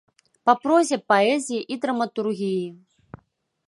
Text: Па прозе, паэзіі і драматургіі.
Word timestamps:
Па 0.49 0.55
прозе, 0.63 0.97
паэзіі 1.13 1.61
і 1.77 1.81
драматургіі. 1.87 2.67